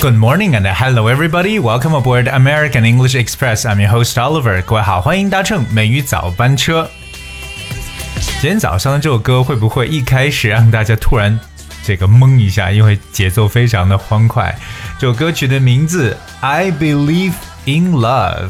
[0.00, 1.58] Good morning and hello everybody.
[1.58, 3.66] Welcome aboard American English Express.
[3.66, 4.62] I'm your host Oliver.
[4.62, 6.90] 各位好，欢迎搭乘美语早班车。
[8.40, 11.38] 今天早上的这首歌会不会一开始让大家突然
[11.84, 12.70] 这个懵一下？
[12.70, 14.58] 因为节奏非常的欢快。
[14.98, 17.34] 这首歌曲的名字《I Believe
[17.66, 18.48] in Love》，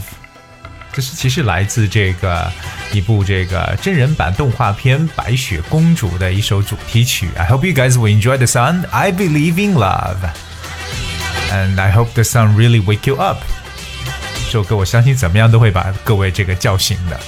[0.92, 2.48] 这是其实来自这个
[2.92, 7.28] 一部这个真人版动画片《白雪公主》的一首主题曲。
[7.36, 10.30] I hope you guys will enjoy the song I Believe in Love。
[11.52, 13.38] And I hope the sun really wake you up。
[14.46, 17.20] 这首歌我相信怎么样都会把各位这个叫醒的。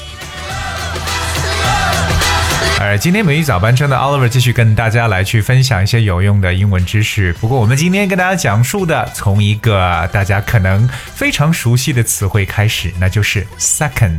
[2.81, 7.33] 而今天美语早班车的 Oliver 继续跟大家来去分享一些有用的英文知识。
[7.35, 14.19] 不过我们今天跟大家讲述的，从一个大家可能非常熟悉的词汇开始，那就是 second。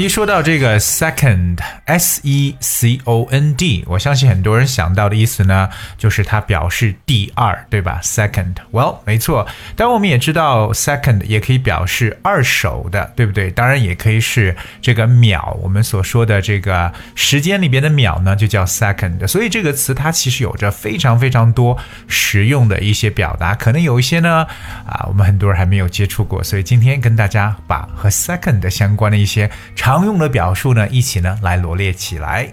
[0.00, 9.46] 一说到这个 second，s e c o n d，我相信很多人想到的意思呢，就是它表示第二，对吧？second，well，没错。
[9.76, 13.50] 当然我们也知道 second 也可以表示二手的，对不对？
[13.50, 19.28] 当然也可以是这个秒，我们所说的这个时间里边的秒呢，就叫 second。
[19.28, 21.76] 所以这个词它其实有着非常非常多
[22.08, 24.46] 实用的一些表达，可能有一些呢，
[24.86, 26.42] 啊，我们很多人还没有接触过。
[26.42, 32.46] 所以今天跟大家把和 second 相关的一些常常用的表述呢，一起呢来罗列起来。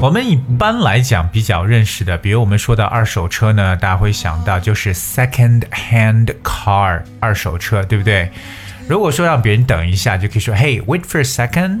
[0.00, 8.30] 我们一般来讲比较认识的，比如我们说到二手车呢，大家会想到就是 second hand car，二手车，对不对？
[8.86, 11.80] 如果说让别人等一下，就可以说 Hey, wait for a second,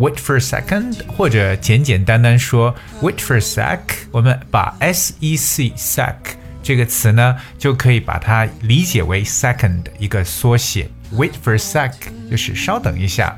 [0.00, 3.78] wait for a second，或者简简单单说 wait for a sec。
[4.10, 6.16] 我们把 s e c sec
[6.62, 10.88] 这个词呢，就可以把它理解为 second 一个缩写。
[11.14, 11.92] Wait for a sec，
[12.30, 13.36] 就是稍等一下。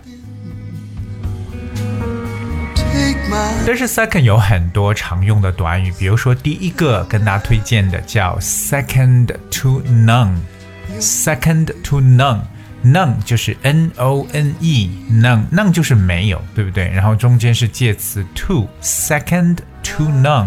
[3.67, 16.89] 但是 second 有很多常用的短语，比如说第一个跟大家推荐的叫 second to none，second to none，none 就是 n o n e，none，none 就是没有，对不对？
[16.91, 20.47] 然后中间是介词 to，second to none，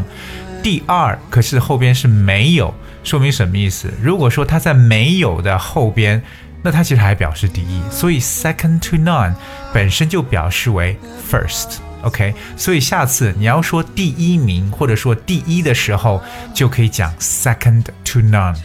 [0.68, 3.90] 第二可是后边是没有，说明什么意思？
[4.02, 6.22] 如果说它在没有的后边。
[6.62, 9.34] 那它其实还表示第一，所以 second to none
[9.74, 10.98] 本身就表示为
[11.32, 12.34] first，OK？
[12.58, 16.22] 所以下次你要说第一名或者说第一的时候，
[16.54, 18.58] 就可以讲 second to none。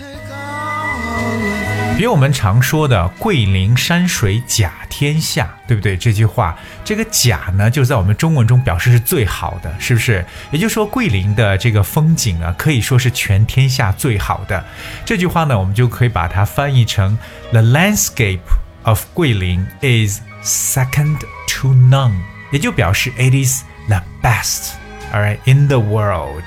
[2.02, 5.96] 比如我们常说的“桂林山水甲天下”，对不对？
[5.96, 10.26] 这句话，这个“甲”呢，就在我们中文中表示是最好的，是不是？
[10.50, 14.64] 也就是说，桂林的这个风景啊，可以说是全天下最好的。
[15.04, 17.16] 这句话呢，我们就可以把它翻译成
[17.52, 18.40] “The landscape
[18.82, 22.14] of 桂林 is second to none”，
[22.50, 26.42] 也就表示 “It is the best”，all right in the world。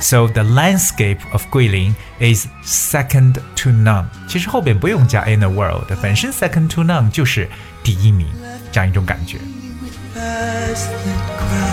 [0.00, 4.04] So the landscape of 桂林 is second to none。
[4.28, 7.48] 其实后边不用加 in the world，本身 second to none 就是
[7.82, 8.26] 第一名
[8.70, 9.38] 这样一种感觉。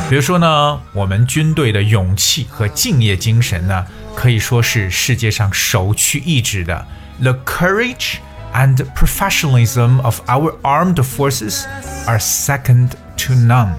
[0.10, 3.86] 比如说呢，我们军队的勇气和敬业精神呢，
[4.16, 6.86] 可以说是世界上首屈一指的。
[7.22, 8.16] The courage
[8.54, 11.64] and professionalism of our armed forces
[12.06, 13.74] are second to none。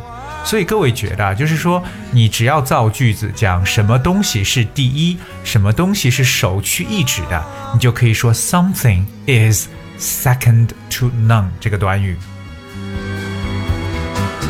[0.47, 9.69] 所以各位觉得，就是说，你只要造句子讲什么东西是第一，什么东西是首屈一指的，你就可以说 something is
[9.99, 12.17] second to none 这个短语。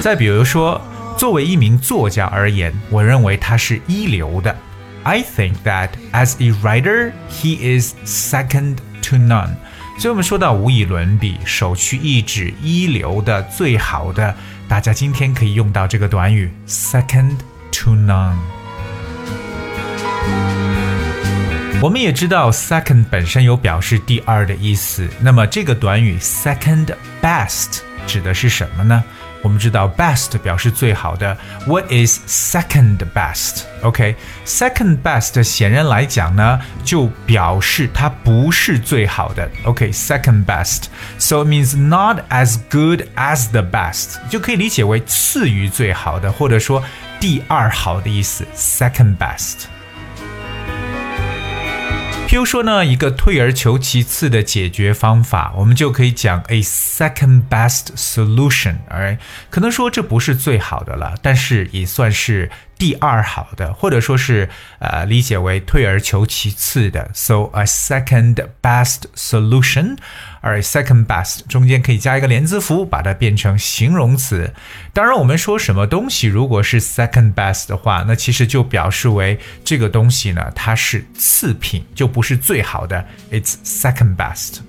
[0.01, 0.81] 再比如说，
[1.19, 4.57] 作为一名作家而言，我认为他是一流的。
[5.05, 9.51] I think that as a writer, he is second to none。
[9.98, 14.36] 所以我们说到无以伦比、首屈一指、一流的、最好的。
[14.68, 17.38] 大家今天可以用到这个短语 second
[17.72, 18.36] to none。
[21.82, 29.04] 我们也知道 second 本身有表示第二的意思，那么这个短语 second best 指的是什么呢？
[29.44, 39.50] 我们知道 best 表示最好的，What is second best？OK，second best 显然来讲呢，就表示它不是最好的。
[39.64, 46.84] OK，second best，so it means not as good as the best，就可以理解为次于最好的，或者说
[47.20, 48.46] 第二好的意思。
[48.56, 49.77] Second best。
[52.38, 58.76] 就说呢，一个退而求其次的解决方法，我们就可以讲 a second best solution。
[58.90, 59.18] 哎，
[59.50, 67.10] 可能说这不是最好的了，但是也算是第二好的，或者说是呃理解为退而求其次的。
[67.14, 69.98] So a second best solution，
[70.42, 74.54] 而 second best 中间可以加一个连字符，把它变成形容词。
[74.94, 83.06] 当然，我们说什么东西如果是 second best 的话，那其实就表示为这个东西呢，它是次品，就不是最好的。
[83.32, 84.60] It's second best。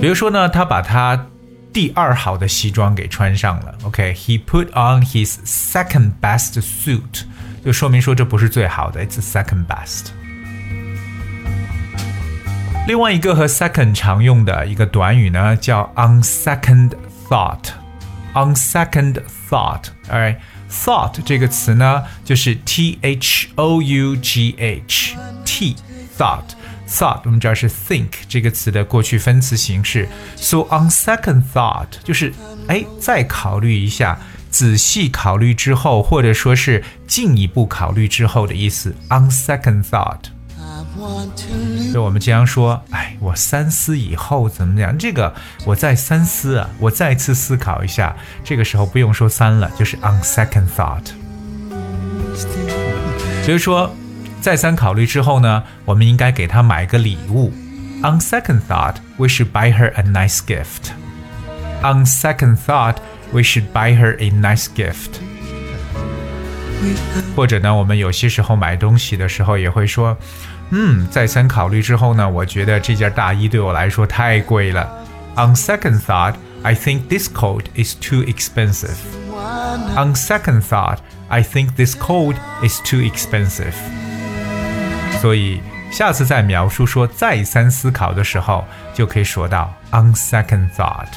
[0.00, 1.26] 比如说呢，他把它
[1.73, 3.75] 第二好的西装给穿上了。
[3.83, 7.23] OK，he、okay, put on his second best suit，
[7.63, 10.07] 就说明说这不是最好的，it's second best。
[12.87, 16.91] 另外一个和 second 常用的一个短语呢，叫 on second
[17.27, 25.15] thought。on second thought，alright，thought 这个词呢，就是 t h o u g h
[25.45, 25.75] t
[26.17, 26.43] thought。
[26.90, 32.32] Thought 我们知道是 think 这个词的过去分词形式，so on second thought 就是
[32.66, 34.18] 哎再考虑一下，
[34.50, 38.94] 仔细考虑之后，或者说是进一步考虑之后的意思。
[39.08, 40.24] on second thought，
[41.92, 44.98] 所以我们经常说，哎，我三思以后怎么样？
[44.98, 45.32] 这个
[45.64, 48.16] 我再三思啊，我再次思考一下。
[48.42, 51.04] 这个时候不用说三了，就是 on second thought。
[53.46, 53.94] 比如说。
[54.41, 57.51] 再三考虑之后呢，我们应该给她买个礼物。
[58.03, 60.91] On second thought, we should buy her a nice gift.
[61.81, 62.97] On second thought,
[63.31, 65.19] we should buy her a nice gift.
[67.35, 70.15] 或者呢，我们有些时候买东西的时候也会说，
[70.69, 74.87] 嗯，再三考虑之后呢，我觉得这件大衣对我来说太贵了。
[75.35, 78.97] On second thought, I think this coat is too expensive.
[79.95, 80.97] On second thought,
[81.29, 83.73] I think this coat is too expensive.
[85.21, 85.61] 所以
[85.91, 88.63] 下次在描述说再三思考的时候，
[88.93, 91.07] 就可以说到 on second thought。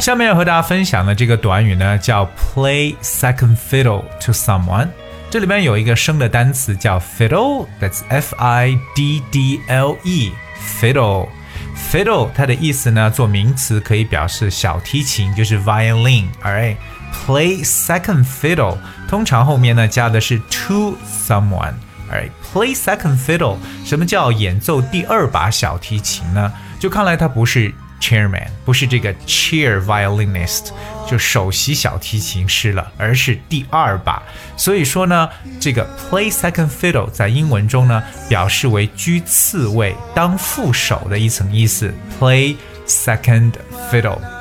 [0.00, 4.88] 下面要和大家分享的这个短语呢，叫 play second fiddle to someone。
[5.30, 16.76] 这里边有一个生的单词叫 fiddle，that's f i d d l e，fiddle。fiddle 它的意思呢，做名词可以表示小提琴，就是 violin，alright。
[17.13, 18.77] Play second fiddle，
[19.07, 20.97] 通常后面呢加的是 to
[21.27, 21.73] someone。
[22.11, 26.51] Alright，play second fiddle，什么叫演奏第二把小提琴呢？
[26.79, 27.71] 就看来他不是
[28.01, 30.69] chairman，不是这个 chair violinist，
[31.05, 34.23] 就首席小提琴师了，而是第二把。
[34.57, 35.29] 所以说呢，
[35.59, 41.93] 这个 play second fiddle 在英文中呢，表示为居次位、当副手的一层意思。
[42.19, 42.55] Play
[42.87, 43.51] second
[43.91, 44.38] fiddle。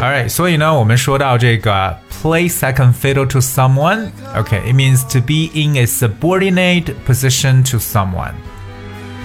[0.00, 4.10] Alright，所以呢，我们说到这个 play second fiddle to someone.
[4.34, 8.34] Okay, it means to be in a subordinate position to someone.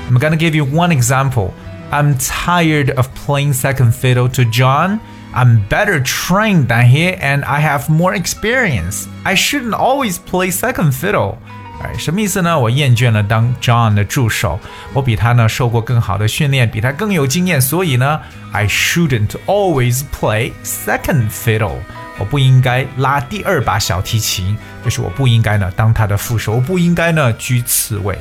[0.10, 1.52] I'm gonna give you one example.
[1.92, 5.00] I'm tired of playing second fiddle to John.
[5.34, 9.08] I'm better trained than he and I have more experience.
[9.26, 11.38] I shouldn't always play second fiddle.
[11.83, 12.59] 哎，什么意思呢？
[12.59, 14.59] 我厌倦了当 John 的助手，
[14.93, 18.21] 我比他呢受过更好的训练，比他更有经验，所以呢
[18.53, 21.79] ，I shouldn't always play second fiddle。
[22.17, 28.17] 我不应该拉第二把小提琴，就是我不应该呢当他的副手，我不应该呢居次位。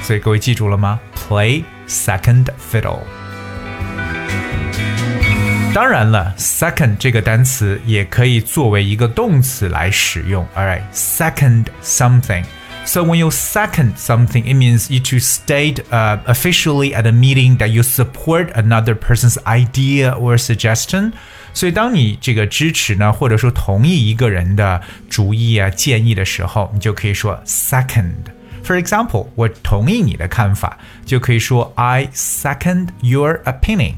[0.00, 3.00] 所以各位记住了吗？Play second fiddle。
[5.74, 10.46] 当然了，second 这个单词也可以作为一个动词来使用。
[10.56, 12.44] All right，second something。
[12.87, 17.69] So when you second something, it means you to state uh, officially at a meeting that
[17.69, 21.13] you support another person's idea or suggestion.
[21.53, 33.95] 所以，当你这个支持呢，或者说同意一个人的主意啊、建议的时候，你就可以说 second。For example，我同意你的看法，就可以说 I second your opinion。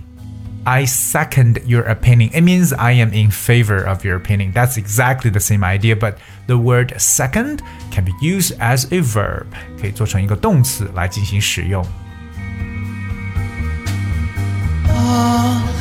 [0.65, 2.32] I second your opinion.
[2.34, 4.51] It means I am in favor of your opinion.
[4.51, 6.17] That's exactly the same idea, but
[6.48, 9.46] the word second can be used as a verb，
[9.79, 11.86] 可以做成一个动词来进行使用。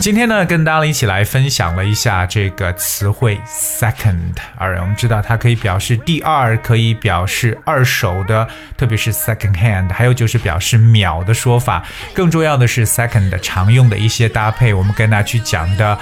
[0.02, 4.38] 今天呢，跟大家一起来分享了一下这个词汇 second。
[4.56, 11.84] 而我们知道它可以表示第二，可以表示二手的，特别是 second hand，还有就是表示秒的说法。
[12.14, 16.00] 更重要的是 second 常用的一些搭配，我们跟大家去讲的。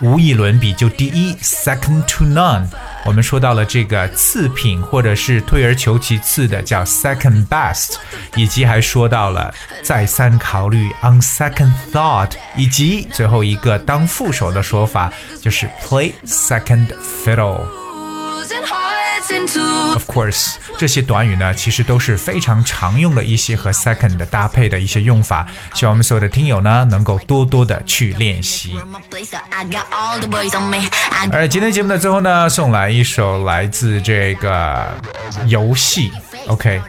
[0.00, 2.64] 无以伦比，就第一，second to none。
[3.04, 7.94] 我们说到了这个次品，或者是退而求其次的，叫 second best，
[8.36, 9.52] 以及还说到了
[9.82, 16.88] 再三考虑，on second thought，以及最后一个当副手的说法，就是 play second
[17.24, 17.60] fiddle。
[19.92, 25.46] Of course，这些短语呢，其实都是非常常用的一些和 second 的搭配的一些用法。
[25.74, 28.78] 希望我们所有的听友呢，能够多多的去练习。
[31.32, 34.94] 而今天节目的最后呢，送来一首来自这个
[35.46, 36.10] 游戏
[36.46, 36.80] ，OK，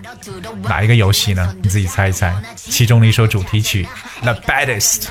[0.64, 1.54] 哪一个游戏呢？
[1.62, 3.88] 你自己猜一猜，其中的一首主题曲
[4.24, 5.04] 《The Baddest》。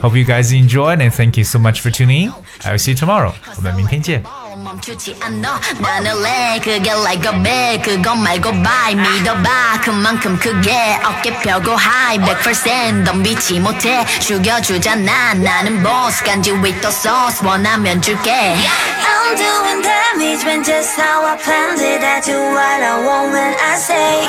[0.00, 2.32] Hope you guys enjoy and thank you so much for tuning in.
[2.62, 3.32] I'll see you tomorrow.
[3.56, 4.22] 我们明天见。
[4.72, 11.36] 멈추지 않아 나는 래 그게 like a bag 그거 말고 buy 믿어봐 그만큼 크게 어깨
[11.40, 19.36] 펴고 high 100% 덤비지 못해 죽여주잖아 나는 boss 간지 with the sauce 원하면 줄게 I'm
[19.36, 23.76] doing damage when just how I planned it I do what I want when I
[23.76, 24.24] say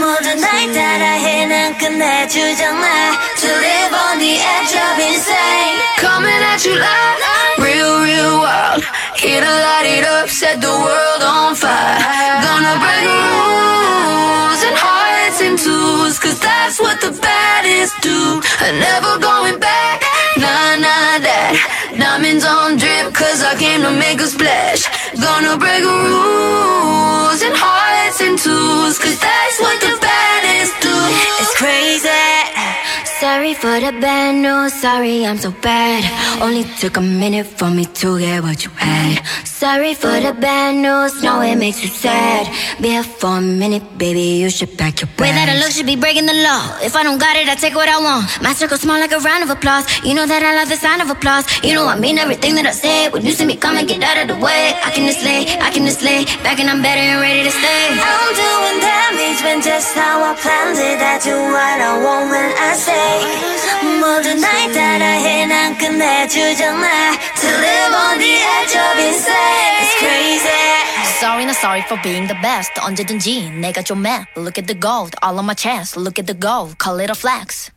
[0.00, 6.74] 모두 날 따라해 난 끝내주잖아 To live on the edge of insane Coming at you
[6.74, 8.84] like real real wild
[9.16, 11.98] Here to light it up set the world on fire.
[12.46, 18.40] Gonna break rules and hearts in twos Cause that's what the baddest do.
[18.62, 20.02] Never going back.
[20.38, 21.58] Nah, nah, that.
[21.98, 24.86] Diamonds on drip Cause I came to make a splash.
[25.18, 29.99] Gonna break rules and hearts in twos Cause that's what the
[33.20, 36.00] Sorry for the bad news, sorry I'm so bad.
[36.40, 39.20] Only took a minute for me to get what you had.
[39.44, 42.48] Sorry for the bad news, no, it makes you sad.
[42.80, 45.20] Be here for a minute, baby, you should pack your bags.
[45.20, 46.80] Way that I look should be breaking the law.
[46.80, 48.24] If I don't got it, I take what I want.
[48.40, 49.84] My circle small like a round of applause.
[50.00, 51.44] You know that I love the sound of applause.
[51.62, 53.10] You know I mean everything that I say.
[53.10, 54.72] When you see me coming, get out of the way.
[54.80, 57.52] I can just lay, I can just lay back and I'm better and ready to
[57.52, 57.84] stay.
[58.00, 61.04] I'm doing damage when just how I planned it.
[61.04, 63.09] I do what I want when I say.
[63.99, 67.11] 모두 날 따라해 난 끝내주잖아.
[67.39, 69.81] To live on the edge of insane.
[69.81, 70.65] It's crazy.
[71.19, 72.71] Sorry, not sorry for being the best.
[72.79, 74.25] 언제든지 내가 좀 mad.
[74.35, 75.97] Look at the gold, all on my chest.
[75.97, 77.71] Look at the gold, call it a flex.